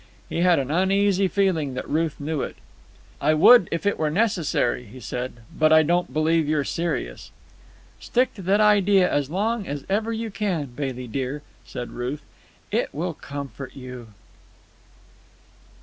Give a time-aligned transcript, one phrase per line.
[0.29, 2.55] He had an uneasy feeling that Ruth knew it.
[3.21, 5.41] "I would, if it were necessary," he said.
[5.55, 7.29] "But I don't believe you're serious."
[7.99, 12.23] "Stick to that idea as long as ever you can, Bailey dear," said Ruth.
[12.71, 14.07] "It will comfort you."